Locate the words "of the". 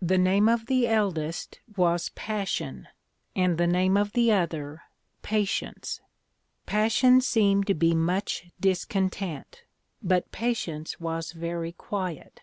0.48-0.86, 3.98-4.32